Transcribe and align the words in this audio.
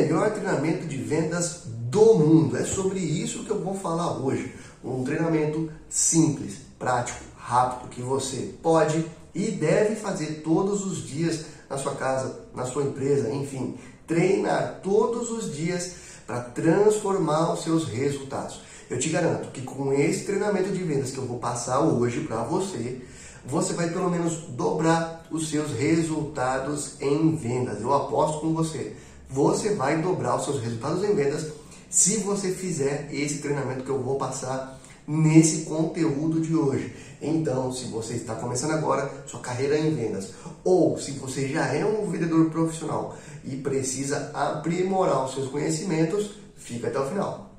melhor 0.00 0.30
treinamento 0.30 0.86
de 0.86 0.96
vendas 0.96 1.62
do 1.66 2.14
mundo. 2.14 2.56
É 2.56 2.64
sobre 2.64 2.98
isso 2.98 3.44
que 3.44 3.50
eu 3.50 3.60
vou 3.60 3.74
falar 3.74 4.18
hoje. 4.18 4.54
Um 4.82 5.04
treinamento 5.04 5.70
simples, 5.88 6.56
prático, 6.78 7.20
rápido, 7.36 7.90
que 7.90 8.00
você 8.00 8.54
pode 8.62 9.04
e 9.34 9.50
deve 9.50 9.96
fazer 9.96 10.42
todos 10.42 10.86
os 10.86 11.06
dias 11.06 11.44
na 11.68 11.76
sua 11.76 11.94
casa, 11.94 12.40
na 12.54 12.64
sua 12.64 12.84
empresa, 12.84 13.30
enfim. 13.30 13.76
Treinar 14.06 14.80
todos 14.82 15.30
os 15.30 15.54
dias 15.54 15.92
para 16.26 16.40
transformar 16.40 17.52
os 17.52 17.62
seus 17.62 17.84
resultados. 17.84 18.62
Eu 18.88 18.98
te 18.98 19.08
garanto 19.08 19.50
que 19.52 19.60
com 19.60 19.92
esse 19.92 20.24
treinamento 20.24 20.70
de 20.70 20.82
vendas 20.82 21.10
que 21.10 21.18
eu 21.18 21.26
vou 21.26 21.38
passar 21.38 21.80
hoje 21.80 22.20
para 22.20 22.42
você, 22.42 23.02
você 23.44 23.72
vai 23.74 23.90
pelo 23.90 24.10
menos 24.10 24.38
dobrar 24.48 25.26
os 25.30 25.48
seus 25.48 25.72
resultados 25.72 27.00
em 27.00 27.36
vendas. 27.36 27.80
Eu 27.82 27.94
aposto 27.94 28.40
com 28.40 28.54
você. 28.54 28.96
Você 29.32 29.76
vai 29.76 30.02
dobrar 30.02 30.36
os 30.36 30.44
seus 30.44 30.60
resultados 30.60 31.04
em 31.04 31.14
vendas 31.14 31.46
se 31.88 32.16
você 32.16 32.50
fizer 32.50 33.08
esse 33.12 33.38
treinamento 33.38 33.84
que 33.84 33.90
eu 33.90 34.02
vou 34.02 34.16
passar 34.16 34.80
nesse 35.06 35.66
conteúdo 35.66 36.40
de 36.40 36.56
hoje. 36.56 36.92
Então, 37.22 37.72
se 37.72 37.84
você 37.84 38.14
está 38.14 38.34
começando 38.34 38.72
agora 38.72 39.08
sua 39.26 39.38
carreira 39.38 39.78
em 39.78 39.94
vendas, 39.94 40.30
ou 40.64 40.98
se 40.98 41.12
você 41.12 41.46
já 41.46 41.72
é 41.72 41.84
um 41.84 42.10
vendedor 42.10 42.50
profissional 42.50 43.16
e 43.44 43.56
precisa 43.56 44.32
aprimorar 44.34 45.24
os 45.24 45.34
seus 45.34 45.48
conhecimentos, 45.48 46.32
fica 46.56 46.88
até 46.88 46.98
o 46.98 47.06
final. 47.06 47.50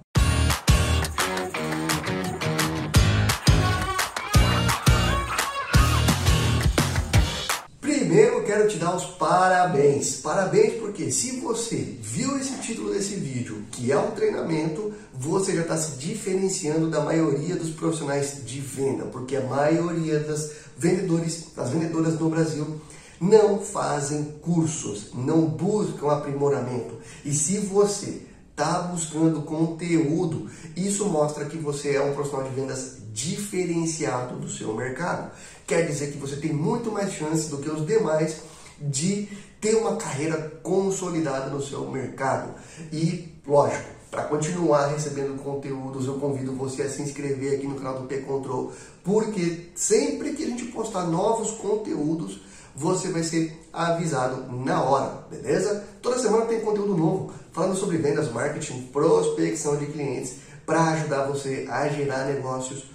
Quero 8.51 8.67
te 8.67 8.77
dar 8.77 8.93
os 8.93 9.05
parabéns. 9.05 10.17
Parabéns 10.17 10.73
porque 10.73 11.09
se 11.09 11.39
você 11.39 11.77
viu 12.01 12.37
esse 12.37 12.53
título 12.55 12.91
desse 12.91 13.15
vídeo, 13.15 13.63
que 13.71 13.93
é 13.93 13.97
um 13.97 14.11
treinamento, 14.11 14.93
você 15.13 15.55
já 15.55 15.61
está 15.61 15.77
se 15.77 15.91
diferenciando 15.91 16.89
da 16.89 16.99
maioria 16.99 17.55
dos 17.55 17.69
profissionais 17.69 18.45
de 18.45 18.59
venda, 18.59 19.05
porque 19.05 19.37
a 19.37 19.43
maioria 19.45 20.19
das 20.19 20.51
vendedores, 20.77 21.45
das 21.55 21.69
vendedoras 21.69 22.19
no 22.19 22.29
Brasil 22.29 22.81
não 23.21 23.57
fazem 23.61 24.21
cursos, 24.41 25.13
não 25.13 25.45
buscam 25.45 26.11
aprimoramento. 26.11 26.95
E 27.23 27.33
se 27.33 27.57
você 27.57 28.23
está 28.49 28.81
buscando 28.81 29.43
conteúdo, 29.43 30.49
isso 30.75 31.05
mostra 31.05 31.45
que 31.45 31.55
você 31.55 31.95
é 31.95 32.01
um 32.01 32.13
profissional 32.13 32.49
de 32.49 32.53
vendas 32.53 32.97
diferenciado 33.11 34.37
do 34.37 34.49
seu 34.49 34.73
mercado. 34.73 35.31
Quer 35.67 35.85
dizer 35.87 36.11
que 36.11 36.17
você 36.17 36.35
tem 36.35 36.53
muito 36.53 36.91
mais 36.91 37.13
chance 37.13 37.49
do 37.49 37.57
que 37.57 37.69
os 37.69 37.85
demais 37.85 38.37
de 38.79 39.27
ter 39.59 39.75
uma 39.75 39.95
carreira 39.95 40.59
consolidada 40.63 41.49
no 41.49 41.61
seu 41.61 41.89
mercado. 41.89 42.53
E, 42.91 43.35
lógico, 43.45 43.89
para 44.09 44.23
continuar 44.23 44.87
recebendo 44.87 45.41
conteúdos, 45.41 46.05
eu 46.05 46.15
convido 46.15 46.53
você 46.53 46.81
a 46.81 46.89
se 46.89 47.01
inscrever 47.01 47.55
aqui 47.55 47.67
no 47.67 47.75
canal 47.75 48.01
do 48.01 48.07
P 48.07 48.17
Control, 48.17 48.73
porque 49.03 49.69
sempre 49.75 50.33
que 50.33 50.43
a 50.43 50.47
gente 50.47 50.65
postar 50.65 51.05
novos 51.05 51.51
conteúdos, 51.51 52.41
você 52.75 53.09
vai 53.09 53.23
ser 53.23 53.57
avisado 53.71 54.51
na 54.51 54.81
hora, 54.83 55.25
beleza? 55.29 55.85
Toda 56.01 56.19
semana 56.19 56.45
tem 56.45 56.61
conteúdo 56.61 56.95
novo 56.95 57.33
falando 57.51 57.75
sobre 57.75 57.97
vendas, 57.97 58.31
marketing, 58.31 58.87
prospecção 58.93 59.77
de 59.77 59.85
clientes 59.87 60.35
para 60.65 60.91
ajudar 60.91 61.25
você 61.25 61.67
a 61.69 61.87
gerar 61.89 62.25
negócios 62.25 62.85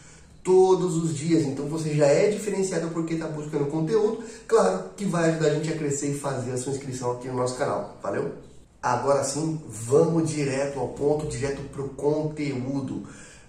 todos 0.47 0.97
os 0.97 1.13
dias. 1.13 1.43
Então 1.43 1.67
você 1.67 1.93
já 1.93 2.07
é 2.07 2.31
diferenciado 2.31 2.89
porque 2.91 3.15
está 3.15 3.27
buscando 3.27 3.67
conteúdo, 3.67 4.23
claro 4.47 4.91
que 4.97 5.05
vai 5.05 5.31
ajudar 5.31 5.49
a 5.49 5.55
gente 5.55 5.73
a 5.73 5.77
crescer 5.77 6.13
e 6.13 6.19
fazer 6.19 6.53
a 6.53 6.57
sua 6.57 6.73
inscrição 6.73 7.11
aqui 7.11 7.27
no 7.27 7.35
nosso 7.35 7.57
canal. 7.57 7.99
Valeu? 8.01 8.31
Agora 8.81 9.25
sim, 9.25 9.61
vamos 9.69 10.31
direto 10.31 10.79
ao 10.79 10.91
ponto, 10.91 11.27
direto 11.27 11.61
para 11.73 11.83
o 11.83 11.89
conteúdo. 11.89 13.03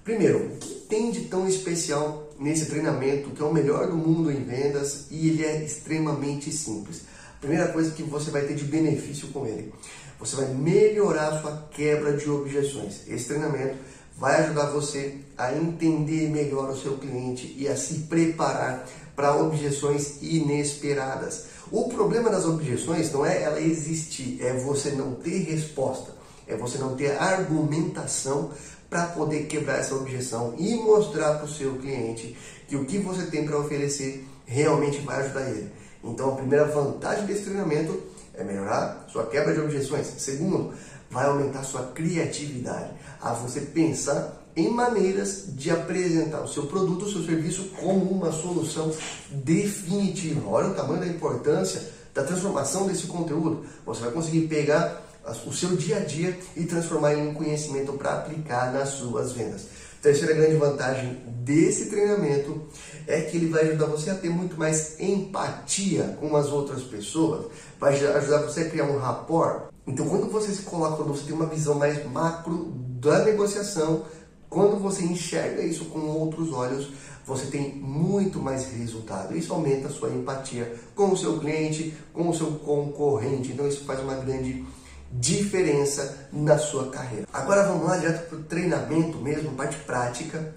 Primeiro, 0.03 0.47
o 0.47 0.57
que 0.57 0.73
tem 0.89 1.11
de 1.11 1.25
tão 1.25 1.47
especial 1.47 2.31
nesse 2.39 2.65
treinamento 2.65 3.29
que 3.29 3.43
é 3.43 3.45
o 3.45 3.53
melhor 3.53 3.87
do 3.87 3.95
mundo 3.95 4.31
em 4.31 4.43
vendas 4.43 5.05
e 5.11 5.29
ele 5.29 5.45
é 5.45 5.63
extremamente 5.63 6.51
simples? 6.51 7.03
Primeira 7.39 7.67
coisa 7.67 7.91
que 7.91 8.01
você 8.01 8.31
vai 8.31 8.41
ter 8.47 8.55
de 8.55 8.63
benefício 8.63 9.27
com 9.27 9.45
ele, 9.45 9.71
você 10.19 10.35
vai 10.35 10.47
melhorar 10.47 11.27
a 11.27 11.41
sua 11.41 11.67
quebra 11.69 12.17
de 12.17 12.27
objeções. 12.27 13.07
Esse 13.07 13.25
treinamento 13.25 13.75
vai 14.17 14.41
ajudar 14.41 14.71
você 14.71 15.15
a 15.37 15.53
entender 15.53 16.29
melhor 16.29 16.69
o 16.69 16.77
seu 16.77 16.97
cliente 16.97 17.55
e 17.57 17.67
a 17.67 17.77
se 17.77 17.99
preparar 17.99 18.87
para 19.15 19.35
objeções 19.35 20.21
inesperadas. 20.21 21.45
O 21.71 21.89
problema 21.89 22.29
das 22.29 22.45
objeções 22.45 23.11
não 23.11 23.25
é 23.25 23.43
ela 23.43 23.61
existir, 23.61 24.39
é 24.41 24.53
você 24.53 24.91
não 24.91 25.15
ter 25.15 25.43
resposta, 25.43 26.11
é 26.47 26.55
você 26.55 26.77
não 26.77 26.95
ter 26.95 27.11
argumentação 27.17 28.51
para 28.89 29.07
poder 29.07 29.47
quebrar 29.47 29.79
essa 29.79 29.95
objeção 29.95 30.55
e 30.57 30.75
mostrar 30.75 31.35
para 31.35 31.45
o 31.45 31.49
seu 31.49 31.75
cliente 31.75 32.35
que 32.67 32.75
o 32.75 32.85
que 32.85 32.97
você 32.99 33.25
tem 33.25 33.45
para 33.45 33.59
oferecer 33.59 34.25
realmente 34.45 34.99
vai 34.99 35.21
ajudar 35.21 35.49
ele. 35.49 35.69
Então, 36.03 36.29
a 36.29 36.35
primeira 36.35 36.65
vantagem 36.65 37.25
desse 37.25 37.43
treinamento 37.43 38.01
é 38.33 38.43
melhorar 38.43 39.05
sua 39.11 39.25
quebra 39.25 39.53
de 39.53 39.59
objeções. 39.59 40.07
Segundo, 40.17 40.73
vai 41.09 41.25
aumentar 41.25 41.63
sua 41.63 41.83
criatividade, 41.87 42.91
a 43.21 43.33
você 43.33 43.61
pensar 43.61 44.43
em 44.55 44.69
maneiras 44.69 45.45
de 45.49 45.69
apresentar 45.69 46.41
o 46.41 46.47
seu 46.47 46.65
produto, 46.65 47.05
o 47.05 47.11
seu 47.11 47.23
serviço 47.23 47.65
como 47.79 48.09
uma 48.11 48.31
solução 48.31 48.91
definitiva. 49.31 50.49
Olha 50.49 50.69
o 50.69 50.73
tamanho 50.73 50.99
da 50.99 51.07
importância 51.07 51.81
da 52.13 52.23
transformação 52.23 52.87
desse 52.87 53.05
conteúdo. 53.05 53.63
Você 53.85 54.01
vai 54.01 54.11
conseguir 54.11 54.47
pegar 54.47 55.03
o 55.45 55.53
seu 55.53 55.75
dia 55.75 55.97
a 55.97 55.99
dia 55.99 56.37
e 56.55 56.65
transformar 56.65 57.13
em 57.13 57.27
um 57.27 57.33
conhecimento 57.33 57.93
para 57.93 58.13
aplicar 58.13 58.73
nas 58.73 58.89
suas 58.89 59.33
vendas. 59.33 59.67
Terceira 60.01 60.33
grande 60.33 60.55
vantagem 60.55 61.17
desse 61.43 61.87
treinamento 61.87 62.61
é 63.05 63.21
que 63.21 63.37
ele 63.37 63.49
vai 63.49 63.67
ajudar 63.67 63.87
você 63.87 64.09
a 64.09 64.15
ter 64.15 64.29
muito 64.29 64.57
mais 64.57 64.99
empatia 64.99 66.17
com 66.19 66.35
as 66.35 66.47
outras 66.47 66.83
pessoas, 66.83 67.47
vai 67.79 67.93
ajudar 67.93 68.43
você 68.43 68.61
a 68.61 68.69
criar 68.69 68.85
um 68.85 68.97
rapport. 68.97 69.67
Então, 69.87 70.07
quando 70.09 70.29
você 70.29 70.51
se 70.51 70.63
coloca, 70.63 70.97
quando 70.97 71.15
você 71.15 71.23
tem 71.23 71.33
uma 71.33 71.45
visão 71.45 71.75
mais 71.75 72.05
macro 72.05 72.73
da 72.99 73.23
negociação, 73.23 74.03
quando 74.49 74.77
você 74.77 75.03
enxerga 75.03 75.61
isso 75.61 75.85
com 75.85 75.99
outros 75.99 76.51
olhos, 76.51 76.91
você 77.25 77.45
tem 77.47 77.73
muito 77.75 78.39
mais 78.39 78.65
resultado. 78.65 79.35
Isso 79.35 79.53
aumenta 79.53 79.87
a 79.87 79.91
sua 79.91 80.09
empatia 80.09 80.75
com 80.93 81.11
o 81.11 81.17
seu 81.17 81.39
cliente, 81.39 81.95
com 82.13 82.29
o 82.29 82.33
seu 82.33 82.51
concorrente. 82.59 83.51
Então, 83.51 83.67
isso 83.67 83.85
faz 83.85 84.01
uma 84.01 84.15
grande 84.15 84.65
diferença 85.11 86.27
na 86.31 86.57
sua 86.57 86.89
carreira. 86.89 87.27
Agora 87.31 87.67
vamos 87.67 87.87
lá 87.87 87.97
direto 87.97 88.29
para 88.29 88.37
o 88.37 88.43
treinamento 88.43 89.17
mesmo, 89.19 89.51
parte 89.53 89.77
prática. 89.79 90.53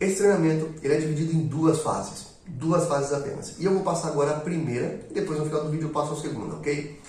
Esse 0.00 0.16
treinamento 0.16 0.70
ele 0.82 0.94
é 0.94 0.98
dividido 0.98 1.34
em 1.34 1.46
duas 1.46 1.80
fases, 1.80 2.28
duas 2.46 2.86
fases 2.86 3.12
apenas. 3.12 3.54
E 3.58 3.64
eu 3.64 3.74
vou 3.74 3.82
passar 3.82 4.08
agora 4.08 4.32
a 4.32 4.40
primeira, 4.40 5.06
depois 5.12 5.38
no 5.38 5.44
final 5.44 5.64
do 5.64 5.70
vídeo 5.70 5.88
eu 5.88 5.92
passo 5.92 6.14
a 6.14 6.16
segunda, 6.16 6.54
ok? 6.54 6.99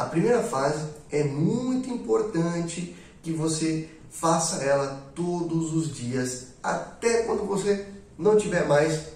A 0.00 0.06
primeira 0.06 0.42
fase 0.42 0.82
é 1.12 1.22
muito 1.22 1.90
importante 1.90 2.96
que 3.22 3.32
você 3.32 3.86
faça 4.08 4.64
ela 4.64 4.98
todos 5.14 5.74
os 5.74 5.94
dias, 5.94 6.46
até 6.62 7.24
quando 7.24 7.46
você 7.46 7.86
não 8.16 8.34
tiver 8.34 8.66
mais, 8.66 9.08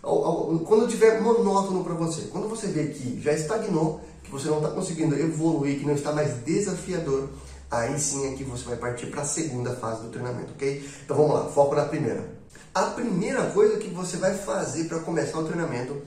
quando 0.00 0.86
tiver 0.86 1.20
monótono 1.20 1.82
para 1.82 1.94
você. 1.94 2.28
Quando 2.30 2.48
você 2.48 2.68
vê 2.68 2.86
que 2.86 3.20
já 3.20 3.32
estagnou, 3.32 4.00
que 4.22 4.30
você 4.30 4.46
não 4.46 4.58
está 4.58 4.70
conseguindo 4.70 5.18
evoluir, 5.18 5.80
que 5.80 5.84
não 5.84 5.94
está 5.94 6.12
mais 6.12 6.44
desafiador, 6.44 7.28
aí 7.68 7.98
sim 7.98 8.32
é 8.32 8.36
que 8.36 8.44
você 8.44 8.66
vai 8.66 8.76
partir 8.76 9.06
para 9.06 9.22
a 9.22 9.24
segunda 9.24 9.74
fase 9.74 10.02
do 10.02 10.10
treinamento, 10.10 10.52
ok? 10.52 10.88
Então 11.04 11.16
vamos 11.16 11.34
lá, 11.34 11.46
foco 11.46 11.74
na 11.74 11.86
primeira. 11.86 12.38
A 12.72 12.82
primeira 12.82 13.50
coisa 13.50 13.78
que 13.78 13.88
você 13.88 14.16
vai 14.16 14.32
fazer 14.38 14.84
para 14.84 15.00
começar 15.00 15.40
o 15.40 15.44
treinamento 15.44 16.00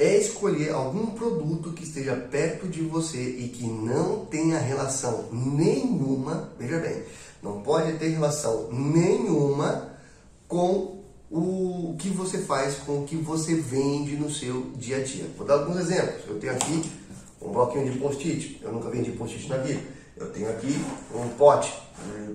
é 0.00 0.16
escolher 0.16 0.72
algum 0.72 1.08
produto 1.08 1.72
que 1.72 1.84
esteja 1.84 2.16
perto 2.16 2.66
de 2.66 2.80
você 2.80 3.18
e 3.20 3.48
que 3.48 3.66
não 3.66 4.24
tenha 4.24 4.58
relação 4.58 5.28
nenhuma, 5.30 6.50
veja 6.58 6.78
bem, 6.78 7.02
não 7.42 7.60
pode 7.60 7.92
ter 7.98 8.08
relação 8.08 8.72
nenhuma 8.72 9.90
com 10.48 11.00
o 11.30 11.94
que 11.98 12.08
você 12.08 12.38
faz, 12.38 12.76
com 12.76 13.02
o 13.02 13.04
que 13.04 13.14
você 13.14 13.54
vende 13.54 14.16
no 14.16 14.30
seu 14.30 14.72
dia 14.74 14.96
a 14.96 15.02
dia. 15.02 15.26
Vou 15.36 15.46
dar 15.46 15.54
alguns 15.54 15.76
exemplos. 15.76 16.26
Eu 16.26 16.40
tenho 16.40 16.54
aqui 16.54 16.90
um 17.42 17.52
bloquinho 17.52 17.92
de 17.92 17.98
post-it. 17.98 18.58
Eu 18.62 18.72
nunca 18.72 18.88
vendi 18.88 19.12
post-it 19.12 19.48
na 19.50 19.58
vida. 19.58 19.80
Eu 20.16 20.30
tenho 20.30 20.50
aqui 20.50 20.82
um 21.14 21.28
pote 21.36 21.72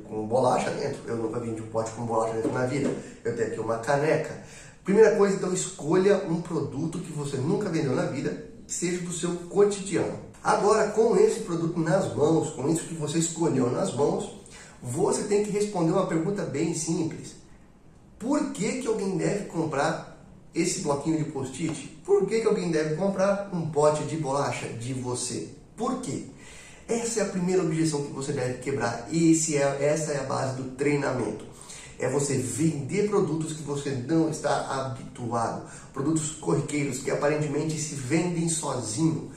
com 0.07 0.25
bolacha 0.27 0.69
dentro. 0.69 1.01
Eu 1.07 1.17
nunca 1.17 1.39
vendi 1.39 1.62
um 1.62 1.67
pote 1.67 1.91
com 1.91 2.06
bolacha 2.06 2.35
dentro 2.35 2.53
na 2.53 2.65
vida. 2.67 2.89
Eu 3.23 3.35
tenho 3.35 3.47
aqui 3.47 3.59
uma 3.59 3.79
caneca. 3.79 4.44
Primeira 4.85 5.15
coisa, 5.15 5.35
então, 5.35 5.51
escolha 5.51 6.25
um 6.29 6.39
produto 6.39 6.99
que 6.99 7.11
você 7.11 7.37
nunca 7.37 7.69
vendeu 7.69 7.95
na 7.95 8.03
vida, 8.03 8.45
que 8.67 8.71
seja 8.71 9.01
do 9.01 9.11
seu 9.11 9.31
cotidiano. 9.49 10.19
Agora, 10.43 10.89
com 10.89 11.17
esse 11.17 11.39
produto 11.39 11.79
nas 11.79 12.13
mãos, 12.15 12.51
com 12.51 12.69
isso 12.69 12.83
que 12.83 12.93
você 12.93 13.17
escolheu 13.17 13.71
nas 13.71 13.91
mãos, 13.95 14.31
você 14.83 15.23
tem 15.23 15.43
que 15.43 15.49
responder 15.49 15.91
uma 15.91 16.05
pergunta 16.05 16.43
bem 16.43 16.75
simples. 16.75 17.33
Por 18.19 18.51
que, 18.51 18.73
que 18.73 18.87
alguém 18.87 19.17
deve 19.17 19.45
comprar 19.45 20.23
esse 20.53 20.81
bloquinho 20.81 21.17
de 21.17 21.31
post-it? 21.31 21.99
Por 22.05 22.27
que, 22.27 22.41
que 22.41 22.47
alguém 22.47 22.69
deve 22.69 22.95
comprar 22.95 23.49
um 23.51 23.71
pote 23.71 24.03
de 24.03 24.17
bolacha 24.17 24.67
de 24.67 24.93
você? 24.93 25.49
Por 25.75 25.99
quê? 25.99 26.25
Essa 26.88 27.21
é 27.21 27.23
a 27.23 27.29
primeira 27.29 27.63
objeção 27.63 28.03
que 28.03 28.13
você 28.13 28.31
deve 28.31 28.59
quebrar. 28.59 29.09
Esse 29.11 29.57
é, 29.57 29.61
essa 29.83 30.11
é 30.11 30.19
a 30.19 30.23
base 30.25 30.57
do 30.57 30.75
treinamento. 30.75 31.43
É 31.97 32.09
você 32.09 32.38
vender 32.38 33.09
produtos 33.09 33.53
que 33.53 33.63
você 33.63 33.92
não 33.92 34.30
está 34.30 34.68
habituado, 34.68 35.69
produtos 35.94 36.31
corriqueiros 36.31 37.00
que 37.00 37.12
aparentemente 37.12 37.80
se 37.80 37.95
vendem 37.95 38.50
sozinho. 38.50 39.31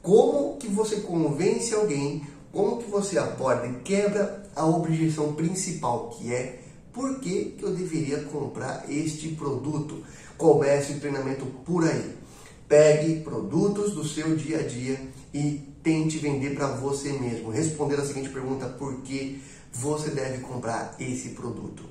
Como 0.00 0.56
que 0.58 0.68
você 0.68 1.00
convence 1.00 1.74
alguém? 1.74 2.26
Como 2.52 2.78
que 2.78 2.90
você 2.90 3.18
aborda 3.18 3.66
e 3.66 3.80
quebra 3.80 4.44
a 4.54 4.64
objeção 4.64 5.34
principal, 5.34 6.10
que 6.10 6.32
é 6.32 6.64
por 6.94 7.18
que, 7.18 7.56
que 7.58 7.64
eu 7.64 7.74
deveria 7.74 8.22
comprar 8.22 8.88
este 8.88 9.30
produto? 9.30 10.04
Comece 10.38 10.92
o 10.92 11.00
treinamento 11.00 11.44
por 11.44 11.84
aí. 11.84 12.14
Pegue 12.68 13.20
produtos 13.20 13.94
do 13.94 14.04
seu 14.04 14.36
dia 14.36 14.60
a 14.60 14.62
dia 14.62 15.00
e 15.34 15.60
tente 15.82 16.18
vender 16.18 16.54
para 16.54 16.68
você 16.68 17.12
mesmo. 17.12 17.50
Responder 17.50 17.96
a 17.96 18.04
seguinte 18.06 18.28
pergunta: 18.28 18.68
por 18.68 19.02
que 19.02 19.42
você 19.72 20.10
deve 20.10 20.38
comprar 20.38 20.94
esse 21.00 21.30
produto? 21.30 21.82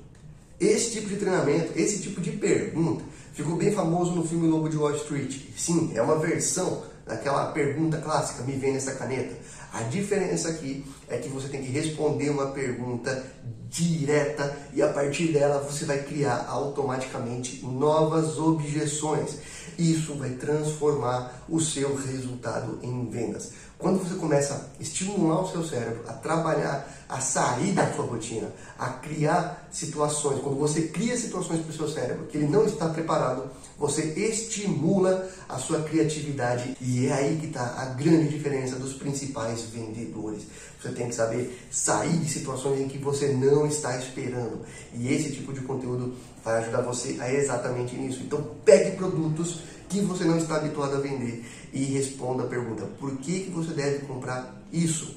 Esse 0.60 0.92
tipo 0.92 1.08
de 1.08 1.16
treinamento, 1.16 1.72
esse 1.76 2.00
tipo 2.00 2.20
de 2.20 2.32
pergunta, 2.32 3.04
ficou 3.32 3.56
bem 3.56 3.72
famoso 3.72 4.12
no 4.12 4.26
filme 4.26 4.46
Lobo 4.46 4.68
de 4.68 4.76
Wall 4.76 4.94
Street. 4.96 5.36
Sim, 5.56 5.92
é 5.94 6.02
uma 6.02 6.18
versão 6.18 6.82
daquela 7.06 7.46
pergunta 7.52 7.98
clássica: 7.98 8.44
me 8.44 8.52
vem 8.52 8.72
nessa 8.72 8.92
caneta. 8.92 9.36
A 9.72 9.82
diferença 9.82 10.48
aqui 10.48 10.84
é 11.08 11.18
que 11.18 11.28
você 11.28 11.48
tem 11.48 11.60
que 11.60 11.70
responder 11.70 12.30
uma 12.30 12.52
pergunta 12.52 13.24
direta 13.68 14.56
e 14.72 14.80
a 14.80 14.88
partir 14.88 15.32
dela 15.32 15.58
você 15.58 15.84
vai 15.84 15.98
criar 15.98 16.46
automaticamente 16.48 17.64
novas 17.66 18.38
objeções. 18.38 19.38
Isso 19.76 20.14
vai 20.14 20.30
transformar 20.30 21.44
o 21.48 21.58
seu 21.58 21.96
resultado 21.96 22.78
em 22.82 23.10
vendas. 23.10 23.50
Quando 23.76 23.98
você 23.98 24.14
começa 24.14 24.54
a 24.54 24.80
estimular 24.82 25.42
o 25.42 25.50
seu 25.50 25.64
cérebro 25.64 26.04
a 26.06 26.12
trabalhar, 26.12 26.88
a 27.08 27.20
sair 27.20 27.72
da 27.72 27.92
sua 27.92 28.04
rotina, 28.04 28.52
a 28.78 28.90
criar 28.90 29.63
situações, 29.74 30.40
quando 30.40 30.56
você 30.56 30.82
cria 30.82 31.16
situações 31.16 31.60
para 31.60 31.70
o 31.70 31.74
seu 31.74 31.88
cérebro 31.88 32.26
que 32.26 32.38
ele 32.38 32.46
não 32.46 32.64
está 32.64 32.88
preparado, 32.88 33.50
você 33.76 34.02
estimula 34.16 35.28
a 35.48 35.58
sua 35.58 35.82
criatividade 35.82 36.76
e 36.80 37.06
é 37.06 37.12
aí 37.12 37.36
que 37.40 37.46
está 37.46 37.74
a 37.78 37.86
grande 37.86 38.28
diferença 38.28 38.76
dos 38.76 38.92
principais 38.92 39.62
vendedores. 39.62 40.44
Você 40.80 40.90
tem 40.92 41.08
que 41.08 41.14
saber 41.14 41.58
sair 41.72 42.16
de 42.18 42.30
situações 42.30 42.80
em 42.80 42.88
que 42.88 42.98
você 42.98 43.32
não 43.32 43.66
está 43.66 43.98
esperando. 43.98 44.60
E 44.94 45.12
esse 45.12 45.32
tipo 45.32 45.52
de 45.52 45.60
conteúdo 45.62 46.14
vai 46.44 46.58
ajudar 46.62 46.82
você 46.82 47.16
a 47.18 47.32
exatamente 47.32 47.96
nisso. 47.96 48.20
Então 48.22 48.46
pegue 48.64 48.96
produtos 48.96 49.60
que 49.88 50.00
você 50.02 50.24
não 50.24 50.38
está 50.38 50.56
habituado 50.56 50.94
a 50.94 51.00
vender 51.00 51.44
e 51.72 51.84
responda 51.84 52.44
a 52.44 52.46
pergunta: 52.46 52.84
por 53.00 53.16
que, 53.16 53.40
que 53.40 53.50
você 53.50 53.72
deve 53.72 54.06
comprar 54.06 54.54
isso? 54.72 55.16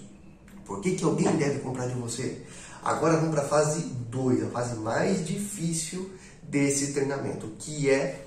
Por 0.65 0.81
que, 0.81 0.95
que 0.95 1.03
alguém 1.03 1.31
deve 1.37 1.59
comprar 1.59 1.87
de 1.87 1.95
você? 1.95 2.41
Agora 2.87 3.17
vamos 3.17 3.31
para 3.35 3.43
a 3.43 3.49
fase 3.49 3.81
2, 3.81 4.43
a 4.43 4.47
fase 4.47 4.77
mais 4.77 5.27
difícil 5.27 6.09
desse 6.41 6.93
treinamento, 6.93 7.51
que 7.59 7.89
é 7.89 8.25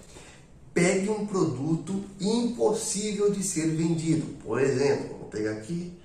pegue 0.74 1.08
um 1.08 1.24
produto 1.24 2.04
impossível 2.20 3.30
de 3.30 3.42
ser 3.42 3.68
vendido. 3.68 4.26
Por 4.44 4.60
exemplo, 4.60 5.16
vou 5.16 5.28
pegar 5.30 5.52
aqui, 5.52 5.98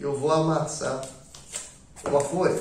eu 0.00 0.18
vou 0.18 0.32
amassar 0.32 1.08
uma 2.04 2.20
folha. 2.20 2.60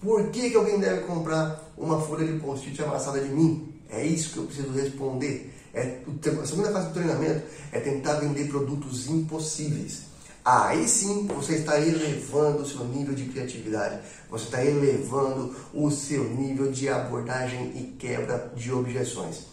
Por 0.00 0.30
que, 0.30 0.48
que 0.48 0.56
alguém 0.56 0.78
deve 0.78 1.00
comprar 1.00 1.72
uma 1.76 2.00
folha 2.00 2.24
de 2.24 2.38
post-it 2.38 2.80
amassada 2.84 3.20
de 3.20 3.30
mim? 3.30 3.74
É 3.90 4.06
isso 4.06 4.30
que 4.30 4.36
eu 4.36 4.44
preciso 4.44 4.70
responder. 4.70 5.52
É, 5.74 6.02
a 6.40 6.46
segunda 6.46 6.70
fase 6.70 6.86
do 6.86 6.94
treinamento 6.94 7.42
é 7.72 7.80
tentar 7.80 8.20
vender 8.20 8.46
produtos 8.46 9.08
impossíveis. 9.08 10.13
Aí 10.44 10.86
sim 10.86 11.26
você 11.26 11.54
está 11.54 11.80
elevando 11.80 12.62
o 12.62 12.66
seu 12.66 12.84
nível 12.84 13.14
de 13.14 13.24
criatividade, 13.24 14.00
você 14.28 14.44
está 14.44 14.62
elevando 14.62 15.56
o 15.72 15.90
seu 15.90 16.22
nível 16.24 16.70
de 16.70 16.86
abordagem 16.90 17.72
e 17.74 17.96
quebra 17.98 18.52
de 18.54 18.70
objeções. 18.70 19.46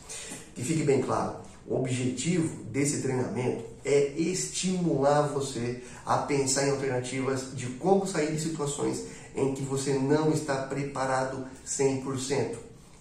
Que 0.54 0.62
fique 0.62 0.84
bem 0.84 1.02
claro, 1.02 1.38
o 1.66 1.78
objetivo 1.78 2.64
desse 2.66 3.02
treinamento 3.02 3.64
é 3.86 4.08
estimular 4.18 5.30
você 5.30 5.82
a 6.06 6.18
pensar 6.18 6.68
em 6.68 6.72
alternativas 6.72 7.56
de 7.56 7.68
como 7.68 8.06
sair 8.06 8.34
de 8.34 8.42
situações 8.42 9.06
em 9.34 9.54
que 9.54 9.64
você 9.64 9.94
não 9.94 10.34
está 10.34 10.64
preparado 10.64 11.48
100%. 11.66 12.56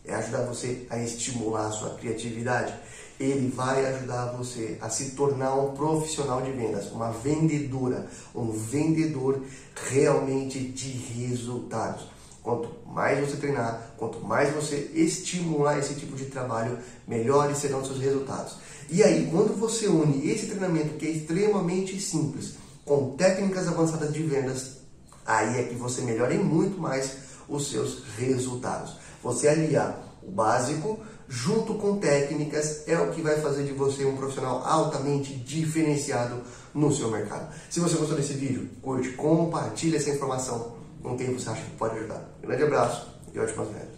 É 0.05 0.15
ajudar 0.15 0.45
você 0.45 0.87
a 0.89 0.99
estimular 0.99 1.67
a 1.67 1.73
sua 1.73 1.91
criatividade. 1.97 2.73
Ele 3.21 3.51
vai 3.51 3.85
ajudar 3.85 4.33
você 4.33 4.79
a 4.81 4.89
se 4.89 5.11
tornar 5.11 5.55
um 5.55 5.75
profissional 5.75 6.41
de 6.41 6.51
vendas, 6.53 6.91
uma 6.91 7.11
vendedora, 7.11 8.07
um 8.35 8.51
vendedor 8.51 9.43
realmente 9.91 10.59
de 10.59 10.89
resultados. 10.89 12.07
Quanto 12.43 12.71
mais 12.87 13.21
você 13.21 13.37
treinar, 13.37 13.93
quanto 13.99 14.21
mais 14.21 14.55
você 14.55 14.91
estimular 14.95 15.79
esse 15.79 15.95
tipo 15.95 16.17
de 16.17 16.25
trabalho, 16.25 16.79
melhores 17.07 17.59
serão 17.59 17.85
seus 17.85 18.01
resultados. 18.01 18.57
E 18.89 19.03
aí, 19.03 19.29
quando 19.31 19.55
você 19.55 19.87
une 19.87 20.31
esse 20.31 20.47
treinamento 20.47 20.97
que 20.97 21.07
é 21.07 21.11
extremamente 21.11 22.01
simples 22.01 22.55
com 22.87 23.15
técnicas 23.17 23.69
avançadas 23.69 24.13
de 24.15 24.23
vendas, 24.23 24.79
aí 25.27 25.61
é 25.61 25.65
que 25.65 25.75
você 25.75 26.01
melhora 26.01 26.35
muito 26.37 26.81
mais 26.81 27.19
os 27.47 27.71
seus 27.71 28.03
resultados. 28.17 28.97
Você 29.23 29.47
aliar 29.47 30.03
o 30.23 30.31
básico 30.31 30.99
junto 31.31 31.75
com 31.75 31.99
técnicas 31.99 32.83
é 32.89 32.99
o 32.99 33.13
que 33.13 33.23
vai 33.23 33.41
fazer 33.41 33.63
de 33.63 33.73
você 33.73 34.05
um 34.05 34.17
profissional 34.17 34.63
altamente 34.67 35.33
diferenciado 35.33 36.43
no 36.75 36.93
seu 36.93 37.09
mercado. 37.09 37.55
Se 37.71 37.79
você 37.79 37.97
gostou 37.97 38.17
desse 38.17 38.33
vídeo, 38.33 38.69
curte, 38.83 39.11
compartilhe 39.13 39.97
essa 39.97 40.11
informação 40.11 40.75
com 41.01 41.17
quem 41.17 41.33
você 41.33 41.49
acha 41.49 41.63
que 41.63 41.71
pode 41.77 41.97
ajudar. 41.99 42.29
Grande 42.43 42.65
abraço 42.65 43.07
e 43.33 43.39
ótimas 43.39 43.69
vendas. 43.69 43.90